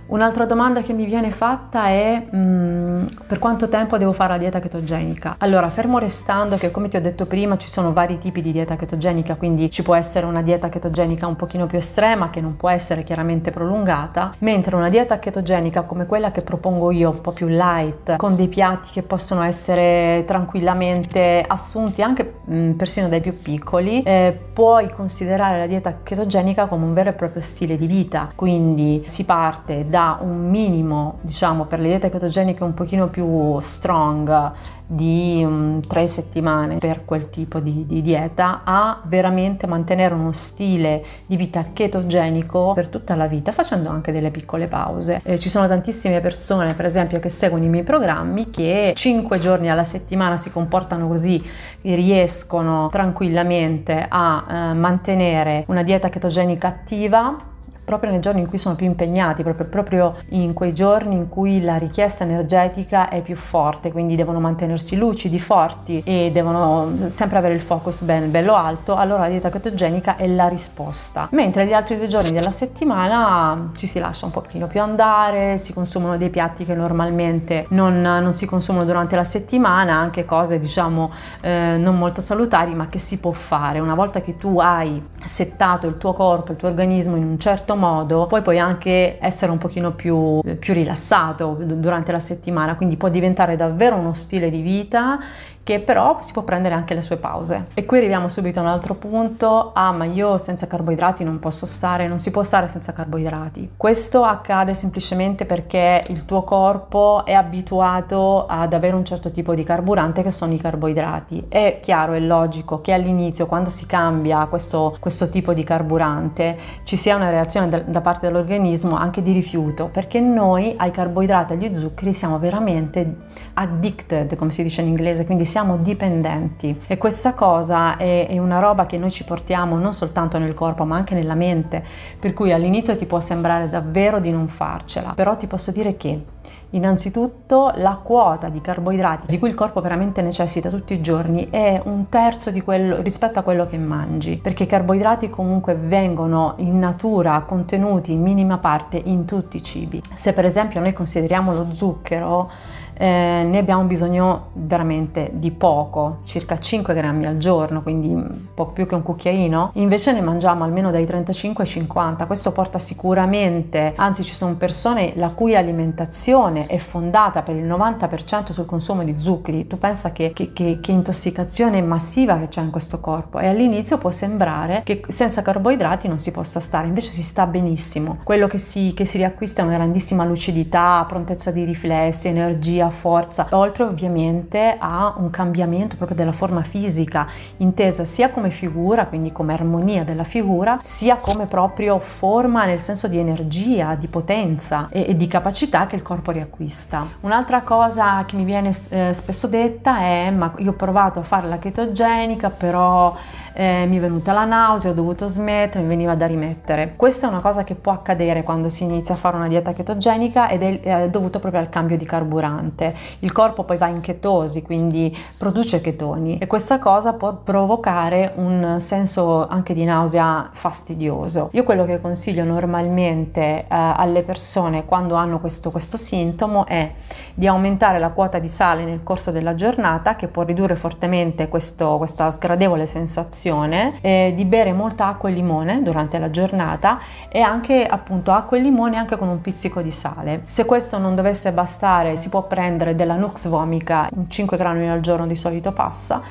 Un'altra 0.07 0.45
domanda 0.45 0.81
che 0.81 0.93
mi 0.93 1.05
viene 1.05 1.31
fatta 1.31 1.87
è 1.87 2.27
mh, 2.29 2.37
mm, 2.37 3.05
per 3.25 3.39
quanto 3.39 3.67
tempo 3.67 3.97
devo 3.97 4.11
fare 4.11 4.33
la 4.33 4.37
dieta 4.37 4.59
chetogenica? 4.59 5.37
Allora, 5.39 5.67
fermo 5.71 5.97
restando 5.97 6.57
che 6.57 6.69
come 6.69 6.89
ti 6.89 6.97
ho 6.97 7.01
detto 7.01 7.25
prima 7.25 7.57
ci 7.57 7.67
sono 7.67 7.91
vari 7.91 8.19
tipi 8.19 8.41
di 8.41 8.51
dieta 8.51 8.75
chetogenica, 8.75 9.35
quindi 9.35 9.71
ci 9.71 9.81
può 9.81 9.95
essere 9.95 10.27
una 10.27 10.43
dieta 10.43 10.69
chetogenica 10.69 11.25
un 11.25 11.35
pochino 11.35 11.65
più 11.65 11.79
estrema 11.79 12.29
che 12.29 12.39
non 12.39 12.55
può 12.55 12.69
essere 12.69 13.03
chiaramente 13.03 13.49
prolungata, 13.49 14.35
mentre 14.39 14.75
una 14.75 14.89
dieta 14.89 15.17
chetogenica 15.17 15.81
come 15.81 16.05
quella 16.05 16.29
che 16.29 16.41
propongo 16.41 16.91
io, 16.91 17.09
un 17.09 17.21
po' 17.21 17.31
più 17.31 17.47
light, 17.47 18.17
con 18.17 18.35
dei 18.35 18.47
piatti 18.47 18.89
che 18.91 19.01
possono 19.01 19.41
essere 19.41 20.23
tranquillamente 20.27 21.43
assunti 21.47 22.03
anche 22.03 22.41
mh, 22.45 22.55
mm, 22.55 22.71
persino 22.73 23.07
dai 23.07 23.21
più 23.21 23.35
piccoli, 23.41 24.03
eh, 24.03 24.37
puoi 24.53 24.87
considerare 24.91 25.57
la 25.57 25.65
dieta 25.65 25.97
chetogenica 26.03 26.67
come 26.67 26.85
un 26.85 26.93
vero 26.93 27.09
e 27.09 27.13
proprio 27.13 27.41
stile 27.41 27.75
di 27.75 27.87
vita, 27.87 28.31
quindi 28.35 29.01
si 29.07 29.25
parte 29.25 29.85
da 29.87 29.94
un 29.97 30.49
minimo, 30.49 31.19
diciamo, 31.21 31.65
per 31.65 31.79
le 31.79 31.87
diete 31.87 32.09
ketogeniche 32.09 32.63
un 32.63 32.73
pochino 32.73 33.07
più 33.07 33.59
strong 33.59 34.53
di 34.87 35.41
um, 35.43 35.81
tre 35.81 36.05
settimane 36.07 36.77
per 36.77 37.05
quel 37.05 37.29
tipo 37.29 37.59
di, 37.59 37.85
di, 37.85 38.01
dieta 38.01 38.61
a 38.63 39.01
veramente 39.05 39.65
mantenere 39.65 40.13
uno 40.13 40.31
stile 40.31 41.03
di 41.25 41.35
vita 41.35 41.65
ketogenico 41.73 42.73
per 42.73 42.87
tutta 42.89 43.15
la 43.15 43.25
vita 43.25 43.51
facendo 43.51 43.89
anche 43.89 44.11
delle 44.11 44.29
piccole 44.29 44.67
pause. 44.67 45.21
Eh, 45.23 45.39
ci 45.39 45.49
sono 45.49 45.67
tantissime 45.67 46.21
persone 46.21 46.73
per 46.73 46.85
esempio 46.85 47.19
che 47.19 47.29
seguono 47.29 47.63
i 47.63 47.69
miei 47.69 47.83
programmi 47.83 48.51
che 48.51 48.93
cinque 48.95 49.39
giorni 49.39 49.71
alla 49.71 49.83
settimana 49.83 50.37
si 50.37 50.51
comportano 50.51 51.07
così 51.07 51.43
riescono 51.81 52.89
tranquillamente 52.89 54.05
a 54.07 54.45
eh, 54.47 54.73
mantenere 54.73 55.63
una 55.67 55.81
dieta 55.81 56.09
chetogenica 56.09 56.67
attiva 56.67 57.53
proprio 57.85 58.09
nei 58.09 58.19
giorni 58.19 58.41
in 58.41 58.47
cui 58.47 58.57
sono 58.57 58.75
più 58.75 58.87
impegnati, 58.87 59.43
proprio, 59.43 59.67
proprio 59.67 60.15
in 60.29 60.53
quei 60.53 60.73
giorni 60.73 61.15
in 61.15 61.29
cui 61.29 61.61
la 61.61 61.77
richiesta 61.77 62.23
energetica 62.23 63.09
è 63.09 63.21
più 63.21 63.35
forte, 63.35 63.91
quindi 63.91 64.15
devono 64.15 64.39
mantenersi 64.39 64.97
lucidi, 64.97 65.39
forti 65.39 66.01
e 66.03 66.31
devono 66.33 66.91
sempre 67.07 67.37
avere 67.37 67.53
il 67.53 67.61
focus 67.61 68.01
ben, 68.01 68.31
bello 68.31 68.55
alto, 68.55 68.95
allora 68.95 69.21
la 69.21 69.29
dieta 69.29 69.49
chetogenica 69.49 70.15
è 70.15 70.27
la 70.27 70.47
risposta. 70.47 71.27
Mentre 71.31 71.67
gli 71.67 71.73
altri 71.73 71.97
due 71.97 72.07
giorni 72.07 72.31
della 72.31 72.51
settimana 72.51 73.71
ci 73.75 73.87
si 73.87 73.99
lascia 73.99 74.25
un 74.25 74.31
pochino 74.31 74.67
più 74.67 74.81
andare, 74.81 75.57
si 75.57 75.71
consumano 75.71 76.17
dei 76.17 76.29
piatti 76.29 76.65
che 76.65 76.73
normalmente 76.73 77.67
non, 77.69 78.01
non 78.01 78.33
si 78.33 78.45
consumano 78.47 78.85
durante 78.85 79.15
la 79.15 79.23
settimana, 79.23 79.93
anche 79.95 80.25
cose 80.25 80.59
diciamo 80.59 81.11
eh, 81.41 81.75
non 81.77 81.97
molto 81.97 82.21
salutari, 82.21 82.73
ma 82.73 82.87
che 82.87 82.99
si 82.99 83.19
può 83.19 83.31
fare. 83.31 83.79
Una 83.79 83.95
volta 83.95 84.21
che 84.21 84.37
tu 84.37 84.59
hai 84.59 85.03
settato 85.23 85.87
il 85.87 85.97
tuo 85.97 86.13
corpo, 86.13 86.51
il 86.51 86.57
tuo 86.57 86.67
organismo 86.67 87.15
in 87.15 87.23
un 87.23 87.39
certo 87.39 87.74
modo, 87.75 88.27
poi 88.27 88.41
puoi 88.41 88.59
anche 88.59 89.17
essere 89.19 89.51
un 89.51 89.57
pochino 89.57 89.91
più, 89.91 90.41
più 90.59 90.73
rilassato 90.73 91.57
durante 91.59 92.11
la 92.11 92.19
settimana, 92.19 92.75
quindi 92.75 92.97
può 92.97 93.09
diventare 93.09 93.55
davvero 93.55 93.95
uno 93.95 94.13
stile 94.13 94.49
di 94.49 94.61
vita 94.61 95.19
che 95.65 95.79
però 95.79 96.19
si 96.21 96.31
può 96.31 96.43
prendere 96.43 96.75
anche 96.75 96.93
le 96.93 97.01
sue 97.01 97.17
pause. 97.17 97.65
E 97.73 97.85
qui 97.85 97.97
arriviamo 97.97 98.29
subito 98.29 98.59
a 98.59 98.61
un 98.61 98.67
altro 98.67 98.93
punto, 98.93 99.71
ah 99.73 99.91
ma 99.93 100.05
io 100.05 100.37
senza 100.37 100.67
carboidrati 100.67 101.23
non 101.23 101.39
posso 101.39 101.65
stare, 101.65 102.07
non 102.07 102.19
si 102.19 102.29
può 102.29 102.43
stare 102.43 102.67
senza 102.67 102.93
carboidrati. 102.93 103.71
Questo 103.75 104.21
accade 104.23 104.75
semplicemente 104.75 105.45
perché 105.45 106.03
il 106.09 106.25
tuo 106.25 106.43
corpo 106.43 107.25
è 107.25 107.33
abituato 107.33 108.45
ad 108.45 108.73
avere 108.73 108.95
un 108.95 109.03
certo 109.03 109.31
tipo 109.31 109.55
di 109.55 109.63
carburante 109.63 110.21
che 110.21 110.29
sono 110.29 110.53
i 110.53 110.59
carboidrati. 110.59 111.45
È 111.49 111.79
chiaro 111.81 112.13
e 112.13 112.19
logico 112.19 112.81
che 112.81 112.93
all'inizio 112.93 113.47
quando 113.47 113.71
si 113.71 113.87
cambia 113.87 114.45
questo, 114.45 114.95
questo 114.99 115.29
tipo 115.29 115.51
di 115.53 115.63
carburante 115.63 116.57
ci 116.83 116.95
sia 116.95 117.15
una 117.15 117.31
reazione 117.31 117.69
da, 117.69 117.79
da 117.79 118.01
parte 118.01 118.27
dell'organismo 118.27 118.97
anche 118.97 119.23
di 119.23 119.31
rifiuto 119.31 119.89
perché 119.91 120.19
noi 120.19 120.75
ai 120.77 120.91
carboidrati 120.91 121.53
e 121.53 121.55
agli 121.55 121.73
zuccheri 121.73 122.13
siamo 122.13 122.37
veramente 122.37 123.15
addicted 123.53 124.35
come 124.35 124.51
si 124.51 124.61
dice 124.61 124.81
in 124.81 124.89
inglese 124.89 125.25
quindi 125.25 125.45
siamo 125.55 125.77
dipendenti 125.77 126.81
e 126.85 126.97
questa 126.97 127.33
cosa 127.33 127.95
è, 127.95 128.27
è, 128.27 128.37
una 128.39 128.59
roba 128.59 128.85
che 128.85 128.97
noi 128.97 129.09
ci 129.09 129.23
portiamo 129.23 129.77
non 129.77 129.93
soltanto 129.93 130.37
nel 130.37 130.53
corpo 130.53 130.83
ma 130.83 130.97
anche 130.97 131.15
nella 131.15 131.33
mente, 131.33 131.81
per 132.19 132.33
cui 132.33 132.51
all'inizio 132.51 132.97
ti 132.97 133.05
può 133.05 133.21
sembrare 133.21 133.69
davvero 133.69 134.19
di 134.19 134.31
non 134.31 134.49
farcela, 134.49 135.13
però 135.15 135.37
ti 135.37 135.47
posso 135.47 135.71
dire 135.71 135.95
che 135.95 136.23
Innanzitutto 136.71 137.71
la 137.75 137.99
quota 138.03 138.49
di 138.49 138.59
carboidrati 138.59 139.27
di 139.27 139.39
cui 139.39 139.47
il 139.47 139.55
corpo 139.55 139.79
veramente 139.79 140.21
necessita 140.21 140.69
tutti 140.69 140.93
i 140.93 140.99
giorni 140.99 141.47
è 141.49 141.79
un 141.81 142.09
terzo 142.09 142.51
di 142.51 142.61
quello 142.61 143.01
rispetto 143.01 143.39
a 143.39 143.43
quello 143.43 143.65
che 143.65 143.77
mangi, 143.77 144.37
perché 144.37 144.63
i 144.63 144.67
carboidrati 144.67 145.29
comunque 145.29 145.75
vengono 145.75 146.55
in 146.57 146.77
natura 146.77 147.39
contenuti 147.41 148.11
in 148.11 148.21
minima 148.21 148.57
parte 148.57 149.01
in 149.01 149.23
tutti 149.23 149.57
i 149.57 149.63
cibi. 149.63 150.01
Se 150.15 150.33
per 150.33 150.43
esempio 150.43 150.81
noi 150.81 150.91
consideriamo 150.91 151.53
lo 151.53 151.67
zucchero 151.71 152.51
eh, 152.97 153.45
ne 153.45 153.57
abbiamo 153.57 153.83
bisogno 153.83 154.47
veramente 154.53 155.31
di 155.33 155.51
poco, 155.51 156.19
circa 156.23 156.57
5 156.57 156.93
grammi 156.93 157.25
al 157.25 157.37
giorno, 157.37 157.81
quindi 157.81 158.15
poco 158.53 158.71
più 158.71 158.87
che 158.87 158.95
un 158.95 159.03
cucchiaino, 159.03 159.71
invece 159.73 160.13
ne 160.13 160.21
mangiamo 160.21 160.63
almeno 160.63 160.91
dai 160.91 161.05
35 161.05 161.63
ai 161.63 161.69
50, 161.69 162.25
questo 162.25 162.51
porta 162.51 162.79
sicuramente, 162.79 163.93
anzi 163.95 164.23
ci 164.23 164.33
sono 164.33 164.55
persone 164.55 165.13
la 165.15 165.29
cui 165.29 165.55
alimentazione 165.55 166.65
è 166.67 166.77
fondata 166.77 167.41
per 167.41 167.55
il 167.55 167.67
90% 167.67 168.51
sul 168.51 168.65
consumo 168.65 169.03
di 169.03 169.19
zuccheri, 169.19 169.67
tu 169.67 169.77
pensa 169.77 170.11
che, 170.11 170.31
che, 170.33 170.53
che, 170.53 170.79
che 170.81 170.91
intossicazione 170.91 171.81
massiva 171.81 172.37
che 172.37 172.47
c'è 172.47 172.61
in 172.61 172.71
questo 172.71 172.99
corpo. 172.99 173.39
E 173.39 173.47
all'inizio 173.47 173.97
può 173.97 174.11
sembrare 174.11 174.81
che 174.83 175.03
senza 175.09 175.41
carboidrati 175.41 176.07
non 176.07 176.19
si 176.19 176.31
possa 176.31 176.59
stare, 176.59 176.87
invece 176.87 177.11
si 177.11 177.23
sta 177.23 177.45
benissimo, 177.45 178.17
quello 178.23 178.47
che 178.47 178.57
si, 178.57 178.93
che 178.95 179.05
si 179.05 179.17
riacquista 179.17 179.61
è 179.61 179.65
una 179.65 179.75
grandissima 179.75 180.23
lucidità, 180.25 181.05
prontezza 181.07 181.51
di 181.51 181.63
riflessi, 181.63 182.27
energia, 182.27 182.84
energia, 182.85 182.89
forza, 182.89 183.47
oltre 183.51 183.83
ovviamente 183.83 184.75
a 184.77 185.15
un 185.17 185.29
cambiamento 185.29 185.95
proprio 185.95 186.17
della 186.17 186.31
forma 186.31 186.63
fisica, 186.63 187.27
intesa 187.57 188.03
sia 188.03 188.29
come 188.29 188.49
figura, 188.49 189.05
quindi 189.05 189.31
come 189.31 189.53
armonia 189.53 190.03
della 190.03 190.23
figura, 190.23 190.79
sia 190.81 191.15
come 191.15 191.45
proprio 191.45 191.99
forma 191.99 192.65
nel 192.65 192.79
senso 192.79 193.07
di 193.07 193.17
energia, 193.17 193.95
di 193.95 194.07
potenza 194.07 194.87
e, 194.89 195.05
e 195.09 195.15
di 195.15 195.27
capacità 195.27 195.87
che 195.87 195.95
il 195.95 196.01
corpo 196.01 196.31
riacquista. 196.31 197.05
Un'altra 197.21 197.61
cosa 197.61 198.23
che 198.25 198.35
mi 198.35 198.43
viene 198.43 198.73
eh, 198.89 199.13
spesso 199.13 199.47
detta 199.47 199.99
è 199.99 200.31
ma 200.31 200.53
io 200.57 200.71
ho 200.71 200.73
provato 200.75 201.19
a 201.19 201.23
fare 201.23 201.47
la 201.47 201.57
chetogenica, 201.57 202.49
però 202.49 203.15
eh, 203.55 203.85
mi 203.87 203.97
è 203.97 203.99
venuta 204.01 204.33
la 204.33 204.43
nausea, 204.43 204.91
ho 204.91 204.93
dovuto 204.93 205.27
smettere, 205.27 205.81
mi 205.81 205.87
veniva 205.87 206.13
da 206.15 206.27
rimettere. 206.27 206.93
Questa 206.97 207.25
è 207.25 207.29
una 207.29 207.39
cosa 207.39 207.63
che 207.63 207.73
può 207.73 207.93
accadere 207.93 208.43
quando 208.43 208.67
si 208.67 208.83
inizia 208.83 209.15
a 209.15 209.17
fare 209.17 209.37
una 209.37 209.47
dieta 209.47 209.71
chetogenica 209.71 210.49
ed 210.49 210.61
è, 210.61 210.79
è 210.81 211.09
dovuto 211.09 211.39
proprio 211.39 211.61
al 211.61 211.69
cambio 211.69 211.95
di 211.95 212.05
carburante. 212.05 212.93
Il 213.19 213.31
corpo 213.31 213.63
poi 213.63 213.77
va 213.77 213.87
in 213.87 214.01
chetosi, 214.01 214.61
quindi 214.61 215.15
produce 215.37 215.79
chetoni 215.79 216.37
e 216.37 216.47
questa 216.47 216.79
cosa 216.79 217.13
può 217.13 217.33
provocare 217.33 218.33
un 218.35 218.77
senso 218.79 219.47
anche 219.47 219.73
di 219.73 219.85
nausea 219.85 220.49
fastidioso. 220.51 221.49
Io 221.53 221.63
quello 221.63 221.85
che 221.85 222.01
consiglio 222.01 222.43
normalmente 222.43 223.39
eh, 223.39 223.65
alle 223.67 224.23
persone 224.23 224.83
quando 224.83 225.15
hanno 225.15 225.39
questo, 225.39 225.71
questo 225.71 225.95
sintomo 225.95 226.65
è 226.65 226.91
di 227.33 227.47
aumentare 227.47 227.99
la 227.99 228.09
quota 228.09 228.37
di 228.37 228.49
sale 228.49 228.83
nel 228.83 229.01
corso 229.01 229.31
della 229.31 229.55
giornata 229.55 230.17
che 230.17 230.27
può 230.27 230.43
ridurre 230.43 230.75
fortemente 230.75 231.47
questo, 231.47 231.95
questa 231.97 232.29
sgradevole 232.31 232.85
sensazione 232.85 233.43
condizione 233.45 233.93
eh, 234.01 234.33
di 234.35 234.45
bere 234.45 234.73
molta 234.73 235.07
acqua 235.07 235.29
e 235.29 235.33
limone 235.33 235.83
durante 235.83 236.17
la 236.17 236.31
giornata 236.31 236.99
e 237.29 237.41
anche 237.41 237.85
appunto 237.85 238.31
acqua 238.31 238.57
e 238.57 238.61
limone 238.61 238.97
anche 238.97 239.17
con 239.17 239.27
un 239.27 239.41
pizzico 239.41 239.81
di 239.81 239.91
sale. 239.91 240.41
Se 240.45 240.65
questo 240.65 240.97
non 240.97 241.15
dovesse 241.15 241.51
bastare 241.51 242.17
si 242.17 242.29
può 242.29 242.43
prendere 242.43 242.95
della 242.95 243.15
Nux 243.15 243.47
vomica, 243.47 244.09
5 244.27 244.57
grammi 244.57 244.89
al 244.89 245.01
giorno 245.01 245.27
di 245.27 245.35
solito 245.35 245.71
passa 245.71 246.21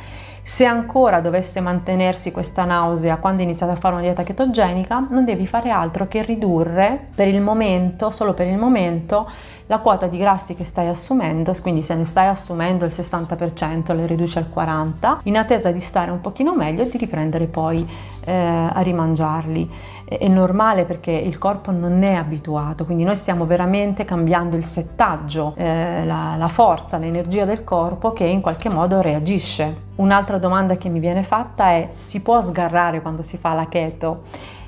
se 0.46 0.66
ancora 0.66 1.20
dovesse 1.20 1.60
mantenersi 1.60 2.30
questa 2.30 2.64
nausea 2.64 3.16
quando 3.16 3.40
iniziate 3.40 3.72
a 3.72 3.76
fare 3.76 3.94
una 3.94 4.02
dieta 4.02 4.24
chetogenica, 4.24 5.06
non 5.08 5.24
devi 5.24 5.46
fare 5.46 5.70
altro 5.70 6.06
che 6.06 6.22
ridurre 6.22 7.00
per 7.14 7.28
il 7.28 7.40
momento, 7.40 8.10
solo 8.10 8.34
per 8.34 8.48
il 8.48 8.58
momento, 8.58 9.26
la 9.66 9.78
quota 9.78 10.06
di 10.06 10.18
grassi 10.18 10.54
che 10.54 10.64
stai 10.64 10.88
assumendo, 10.88 11.54
quindi 11.62 11.82
se 11.82 11.94
ne 11.94 12.04
stai 12.04 12.26
assumendo 12.28 12.84
il 12.84 12.92
60% 12.94 13.94
le 13.94 14.06
riduci 14.06 14.38
al 14.38 14.50
40%, 14.54 15.18
in 15.24 15.36
attesa 15.36 15.70
di 15.70 15.80
stare 15.80 16.10
un 16.10 16.20
pochino 16.20 16.54
meglio 16.54 16.82
e 16.82 16.88
di 16.88 16.98
riprendere 16.98 17.46
poi 17.46 17.86
eh, 18.26 18.32
a 18.32 18.80
rimangiarli. 18.80 19.70
È 20.04 20.28
normale 20.28 20.84
perché 20.84 21.12
il 21.12 21.38
corpo 21.38 21.70
non 21.70 22.02
è 22.02 22.12
abituato, 22.12 22.84
quindi 22.84 23.04
noi 23.04 23.16
stiamo 23.16 23.46
veramente 23.46 24.04
cambiando 24.04 24.54
il 24.54 24.64
settaggio, 24.64 25.54
eh, 25.56 26.04
la, 26.04 26.34
la 26.36 26.48
forza, 26.48 26.98
l'energia 26.98 27.46
del 27.46 27.64
corpo 27.64 28.12
che 28.12 28.24
in 28.24 28.42
qualche 28.42 28.68
modo 28.68 29.00
reagisce. 29.00 29.92
Un'altra 29.96 30.38
domanda 30.38 30.76
che 30.76 30.90
mi 30.90 30.98
viene 30.98 31.22
fatta 31.22 31.68
è 31.70 31.88
si 31.94 32.20
può 32.20 32.40
sgarrare 32.42 33.00
quando 33.00 33.22
si 33.22 33.38
fa 33.38 33.54
la 33.54 33.66
keto? 33.66 34.22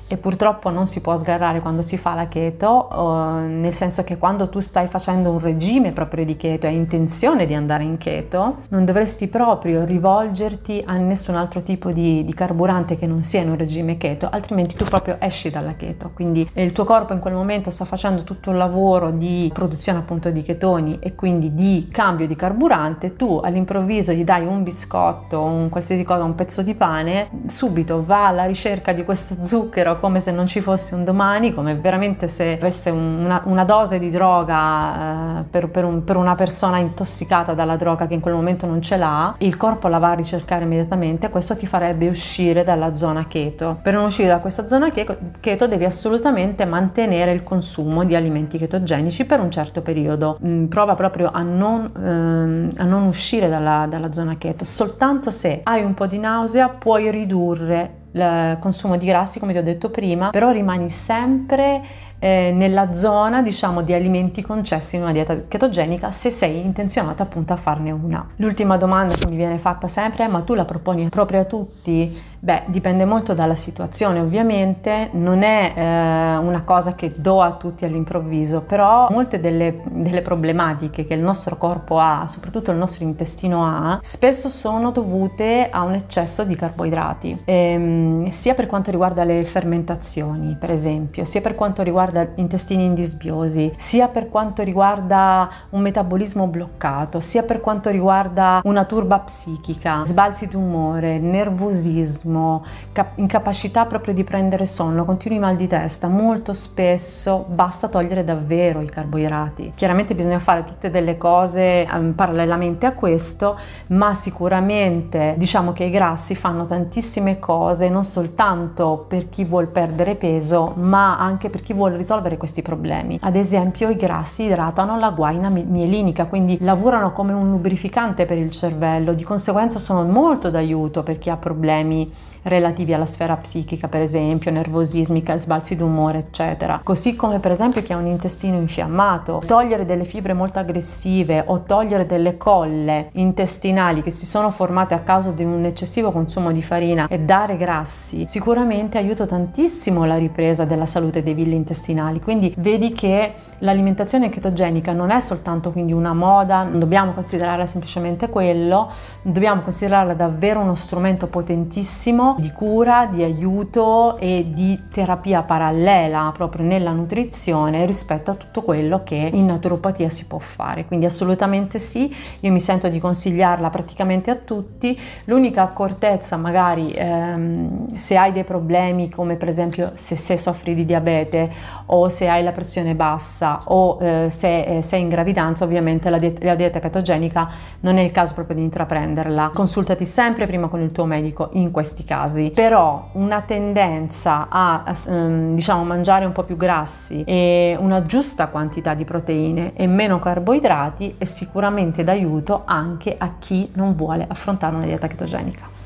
E 0.07 0.17
purtroppo 0.17 0.69
non 0.69 0.87
si 0.87 1.01
può 1.01 1.17
sgarrare 1.17 1.59
quando 1.59 1.81
si 1.81 1.97
fa 1.97 2.13
la 2.13 2.27
keto, 2.27 2.87
uh, 2.91 3.47
nel 3.47 3.73
senso 3.73 4.03
che 4.03 4.17
quando 4.17 4.49
tu 4.49 4.59
stai 4.59 4.87
facendo 4.87 5.31
un 5.31 5.39
regime 5.39 5.91
proprio 5.91 6.23
di 6.23 6.37
keto 6.37 6.65
e 6.65 6.69
hai 6.69 6.75
intenzione 6.75 7.45
di 7.45 7.53
andare 7.53 7.83
in 7.83 7.97
keto, 7.97 8.57
non 8.69 8.85
dovresti 8.85 9.27
proprio 9.27 9.83
rivolgerti 9.83 10.83
a 10.85 10.95
nessun 10.95 11.35
altro 11.35 11.61
tipo 11.61 11.91
di, 11.91 12.23
di, 12.23 12.33
carburante 12.33 12.97
che 12.97 13.05
non 13.05 13.23
sia 13.23 13.41
in 13.41 13.49
un 13.49 13.57
regime 13.57 13.97
keto, 13.97 14.29
altrimenti 14.29 14.75
tu 14.75 14.85
proprio 14.85 15.17
esci 15.19 15.49
dalla 15.49 15.75
keto. 15.75 16.11
Quindi 16.13 16.49
il 16.53 16.71
tuo 16.71 16.85
corpo 16.85 17.13
in 17.13 17.19
quel 17.19 17.33
momento 17.33 17.69
sta 17.69 17.85
facendo 17.85 18.23
tutto 18.23 18.51
il 18.51 18.57
lavoro 18.57 19.11
di 19.11 19.51
produzione 19.53 19.99
appunto 19.99 20.29
di 20.29 20.41
chetoni 20.41 20.99
e 20.99 21.15
quindi 21.15 21.53
di 21.53 21.89
cambio 21.91 22.27
di 22.27 22.35
carburante, 22.35 23.15
tu 23.15 23.41
all'improvviso 23.43 24.13
gli 24.13 24.23
dai 24.23 24.45
un 24.45 24.63
biscotto, 24.63 25.41
un 25.41 25.69
qualsiasi 25.69 26.03
cosa, 26.03 26.23
un 26.23 26.35
pezzo 26.35 26.61
di 26.61 26.75
pane, 26.75 27.29
subito 27.47 28.03
va 28.03 28.27
alla 28.27 28.45
ricerca 28.45 28.93
di 28.93 29.03
questo 29.03 29.43
zucchero 29.43 29.96
come 29.99 30.19
se 30.19 30.31
non 30.31 30.47
ci 30.47 30.61
fosse 30.61 30.95
un 30.95 31.03
domani, 31.03 31.53
come 31.53 31.75
veramente 31.75 32.27
se 32.27 32.57
avesse 32.59 32.89
una, 32.89 33.41
una 33.45 33.63
dose 33.63 33.99
di 33.99 34.09
droga 34.09 35.39
eh, 35.39 35.43
per, 35.49 35.69
per, 35.69 35.83
un, 35.85 36.03
per, 36.03 36.17
una 36.17 36.35
persona 36.35 36.77
intossicata 36.77 37.53
dalla 37.53 37.75
droga 37.75 38.07
che 38.07 38.13
in 38.13 38.19
quel 38.19 38.33
momento 38.33 38.65
non 38.65 38.81
ce 38.81 38.97
l'ha, 38.97 39.35
il 39.39 39.57
corpo 39.57 39.87
la 39.87 39.97
va 39.97 40.11
a 40.11 40.13
ricercare 40.13 40.63
immediatamente, 40.63 41.29
questo 41.29 41.55
ti 41.55 41.67
farebbe 41.67 42.07
uscire 42.07 42.63
dalla 42.63 42.95
zona 42.95 43.27
keto. 43.27 43.79
Per 43.81 43.93
non 43.93 44.05
uscire 44.05 44.27
da 44.27 44.39
questa 44.39 44.67
zona 44.67 44.91
keto 44.91 45.67
devi 45.67 45.85
assolutamente 45.85 46.65
mantenere 46.65 47.31
il 47.31 47.43
consumo 47.43 48.03
di 48.03 48.15
alimenti 48.15 48.57
ketogenici 48.57 49.25
per 49.25 49.39
un 49.39 49.51
certo 49.51 49.81
periodo. 49.81 50.39
Mm, 50.45 50.65
prova 50.65 50.95
proprio 50.95 51.29
a 51.31 51.41
non, 51.41 51.91
ehm, 51.95 52.69
a 52.77 52.83
non 52.83 53.03
uscire 53.03 53.49
dalla, 53.49 53.85
dalla 53.89 54.11
zona 54.11 54.37
keto, 54.37 54.65
soltanto 54.65 55.31
se 55.31 55.61
hai 55.63 55.83
un 55.83 55.93
po' 55.93 56.07
di 56.07 56.17
nausea 56.17 56.69
puoi 56.69 57.09
ridurre 57.11 57.96
il 58.11 58.57
consumo 58.59 58.97
di 58.97 59.05
grassi 59.05 59.39
come 59.39 59.53
ti 59.53 59.59
ho 59.59 59.63
detto 59.63 59.89
prima, 59.89 60.29
però 60.29 60.51
rimani 60.51 60.89
sempre 60.89 61.81
eh, 62.19 62.51
nella 62.53 62.93
zona 62.93 63.41
diciamo 63.41 63.81
di 63.83 63.93
alimenti 63.93 64.41
concessi 64.41 64.95
in 64.95 65.03
una 65.03 65.11
dieta 65.11 65.47
chetogenica 65.47 66.11
se 66.11 66.29
sei 66.31 66.65
intenzionata 66.65 67.23
appunto 67.23 67.53
a 67.53 67.57
farne 67.57 67.91
una. 67.91 68.25
L'ultima 68.37 68.77
domanda 68.77 69.13
che 69.13 69.27
mi 69.27 69.35
viene 69.35 69.59
fatta 69.59 69.87
sempre 69.87 70.25
è 70.25 70.27
ma 70.27 70.41
tu 70.41 70.53
la 70.53 70.65
proponi 70.65 71.09
proprio 71.09 71.41
a 71.41 71.45
tutti? 71.45 72.26
Beh, 72.39 72.63
dipende 72.67 73.03
molto 73.05 73.33
dalla 73.33 73.55
situazione, 73.55 74.19
ovviamente. 74.19 75.09
Non 75.13 75.41
è 75.41 75.73
eh, 75.75 76.37
una 76.37 76.61
cosa 76.63 76.93
che 76.93 77.11
do 77.15 77.41
a 77.41 77.53
tutti 77.53 77.83
all'improvviso, 77.83 78.61
però 78.61 79.07
molte 79.09 79.39
delle, 79.39 79.81
delle, 79.89 80.21
problematiche 80.21 81.05
che 81.05 81.13
il 81.13 81.21
nostro 81.21 81.57
corpo 81.57 81.99
ha, 81.99 82.25
soprattutto 82.27 82.71
il 82.71 82.77
nostro 82.77 83.03
intestino 83.05 83.65
ha, 83.65 83.99
spesso 84.01 84.49
sono 84.49 84.91
dovute 84.91 85.69
a 85.71 85.81
un 85.81 85.93
eccesso 85.93 86.43
di 86.43 86.55
carboidrati, 86.55 87.41
ehm, 87.45 88.29
sia 88.29 88.53
per 88.53 88.67
quanto 88.67 88.91
riguarda 88.91 89.23
le 89.23 89.43
fermentazioni, 89.43 90.57
per 90.59 90.71
esempio, 90.71 91.25
sia 91.25 91.41
per 91.41 91.55
quanto 91.55 91.81
riguarda 91.81 92.27
intestini 92.35 92.83
indisbiosi, 92.83 93.73
sia 93.77 94.09
per 94.09 94.29
quanto 94.29 94.63
riguarda 94.63 95.49
un 95.71 95.81
metabolismo 95.81 96.47
bloccato, 96.47 97.19
sia 97.19 97.43
per 97.43 97.61
quanto 97.61 97.89
riguarda 97.89 98.61
una 98.63 98.83
turba 98.83 99.19
psichica, 99.19 100.03
sbalzi 100.03 100.47
d'umore, 100.47 101.19
nervosismo 101.19 102.26
nervosismo, 102.27 102.63
cap- 102.91 103.17
incapacità 103.17 103.85
proprio 103.85 104.13
di 104.13 104.23
prendere 104.23 104.65
sonno, 104.65 105.05
continui 105.05 105.39
mal 105.39 105.55
di 105.55 105.67
testa, 105.67 106.07
molto 106.07 106.53
spesso 106.53 107.45
basta 107.47 107.87
togliere 107.87 108.23
davvero 108.23 108.81
i 108.81 108.89
carboidrati. 108.89 109.71
Chiaramente 109.75 110.13
bisogna 110.13 110.39
fare 110.39 110.65
tutte 110.65 110.89
delle 110.89 111.17
cose 111.17 111.87
um, 111.91 112.13
parallelamente 112.13 112.85
a 112.85 112.91
questo, 112.91 113.57
ma 113.87 114.13
sicuramente 114.13 115.35
diciamo 115.37 115.71
che 115.71 115.85
i 115.85 115.89
grassi 115.89 116.35
fanno 116.35 116.65
tantissime 116.65 117.39
cose 117.39 117.89
non 117.89 118.03
soltanto 118.03 119.05
per 119.07 119.29
chi 119.29 119.45
vuole 119.45 119.67
perdere 119.67 120.15
peso, 120.15 120.73
ma 120.75 121.17
anche 121.17 121.49
per 121.49 121.61
chi 121.61 121.73
vuole 121.73 121.97
risolvere 121.97 122.37
questi 122.37 122.61
problemi. 122.61 123.17
Ad 123.21 123.35
esempio, 123.35 123.89
i 123.89 123.95
grassi 123.95 124.43
idratano 124.43 124.99
la 124.99 125.11
guaina 125.11 125.49
mielinica, 125.49 126.25
quindi 126.25 126.57
lavorano 126.61 127.11
come 127.11 127.33
un 127.33 127.49
lubrificante 127.49 128.25
per 128.25 128.37
il 128.37 128.51
cervello, 128.51 129.13
di 129.13 129.23
conseguenza 129.23 129.79
sono 129.79 130.03
molto 130.03 130.49
d'aiuto 130.49 131.03
per 131.03 131.17
chi 131.17 131.29
ha 131.29 131.37
problemi 131.37 132.11
relativi 132.43 132.93
alla 132.93 133.05
sfera 133.05 133.35
psichica, 133.35 133.87
per 133.87 134.01
esempio, 134.01 134.51
nervosismica, 134.51 135.37
sbalzi 135.37 135.75
d'umore, 135.75 136.19
eccetera. 136.19 136.81
Così 136.83 137.15
come 137.15 137.39
per 137.39 137.51
esempio 137.51 137.81
chi 137.83 137.93
ha 137.93 137.97
un 137.97 138.07
intestino 138.07 138.57
infiammato, 138.57 139.41
togliere 139.45 139.85
delle 139.85 140.05
fibre 140.05 140.33
molto 140.33 140.59
aggressive 140.59 141.43
o 141.45 141.63
togliere 141.63 142.05
delle 142.05 142.37
colle 142.37 143.09
intestinali 143.13 144.01
che 144.01 144.11
si 144.11 144.25
sono 144.25 144.49
formate 144.49 144.93
a 144.93 144.99
causa 144.99 145.31
di 145.31 145.43
un 145.43 145.65
eccessivo 145.65 146.11
consumo 146.11 146.51
di 146.51 146.61
farina 146.61 147.07
e 147.07 147.19
dare 147.19 147.57
grassi, 147.57 148.25
sicuramente 148.27 148.97
aiuta 148.97 149.25
tantissimo 149.25 150.05
la 150.05 150.17
ripresa 150.17 150.65
della 150.65 150.85
salute 150.85 151.23
dei 151.23 151.33
villi 151.33 151.55
intestinali. 151.55 152.19
Quindi 152.19 152.53
vedi 152.57 152.93
che 152.93 153.33
l'alimentazione 153.59 154.29
chetogenica 154.29 154.91
non 154.91 155.09
è 155.09 155.19
soltanto 155.19 155.71
quindi 155.71 155.93
una 155.93 156.13
moda, 156.13 156.63
non 156.63 156.79
dobbiamo 156.79 157.13
considerarla 157.13 157.65
semplicemente 157.65 158.29
quello, 158.29 158.89
dobbiamo 159.21 159.61
considerarla 159.61 160.13
davvero 160.13 160.59
uno 160.59 160.75
strumento 160.75 161.27
potentissimo 161.27 162.26
di 162.37 162.51
cura, 162.51 163.05
di 163.05 163.23
aiuto 163.23 164.17
e 164.17 164.47
di 164.53 164.79
terapia 164.91 165.43
parallela 165.43 166.31
proprio 166.33 166.65
nella 166.65 166.91
nutrizione 166.91 167.85
rispetto 167.85 168.31
a 168.31 168.33
tutto 168.33 168.61
quello 168.61 169.03
che 169.03 169.29
in 169.31 169.45
naturopatia 169.45 170.09
si 170.09 170.25
può 170.27 170.39
fare. 170.39 170.85
Quindi 170.85 171.05
assolutamente 171.05 171.79
sì, 171.79 172.13
io 172.41 172.51
mi 172.51 172.59
sento 172.59 172.89
di 172.89 172.99
consigliarla 172.99 173.69
praticamente 173.69 174.31
a 174.31 174.35
tutti. 174.35 174.99
L'unica 175.25 175.61
accortezza 175.61 176.35
magari 176.35 176.91
ehm, 176.91 177.87
se 177.95 178.17
hai 178.17 178.31
dei 178.31 178.43
problemi 178.43 179.09
come 179.09 179.35
per 179.35 179.47
esempio 179.47 179.91
se, 179.95 180.17
se, 180.17 180.37
soffri 180.37 180.75
di 180.75 180.85
diabete 180.85 181.51
o 181.87 182.09
se 182.09 182.27
hai 182.27 182.43
la 182.43 182.51
pressione 182.51 182.95
bassa 182.95 183.59
o 183.65 183.97
eh, 184.01 184.27
se 184.29 184.61
eh, 184.61 184.81
sei 184.81 185.01
in 185.01 185.09
gravidanza, 185.09 185.63
ovviamente 185.63 186.09
la, 186.09 186.17
dieta, 186.17 186.45
la 186.45 186.55
dieta 186.55 186.79
cetogenica 186.81 187.49
non 187.81 187.97
è 187.97 188.01
il 188.01 188.11
caso 188.11 188.33
proprio 188.33 188.57
di 188.57 188.63
intraprenderla. 188.63 189.51
Consultati 189.53 190.05
sempre 190.05 190.45
prima 190.45 190.67
con 190.67 190.81
il 190.81 190.91
tuo 190.91 191.05
medico 191.05 191.49
in 191.53 191.71
questi 191.71 192.03
casi 192.03 192.15
casi, 192.17 192.51
però 192.53 193.09
una 193.13 193.41
tendenza 193.41 194.47
a, 194.49 194.83
ehm, 195.07 195.53
diciamo 195.53 195.83
mangiare 195.83 196.25
un 196.25 196.31
po' 196.31 196.43
più 196.43 196.57
grassi 196.57 197.23
e 197.23 197.77
una 197.79 198.01
giusta 198.03 198.47
quantità 198.47 198.95
di 198.95 199.05
proteine 199.05 199.73
e 199.73 199.85
meno 199.85 200.17
carboidrati 200.17 201.15
è 201.19 201.25
sicuramente 201.25 202.03
d'aiuto 202.03 202.63
anche 202.65 203.15
a 203.17 203.35
chi 203.37 203.69
non 203.73 203.95
vuole 203.95 204.25
affrontare 204.27 204.75
una 204.75 204.85
dieta 204.85 205.07
chetogenica. 205.07 205.76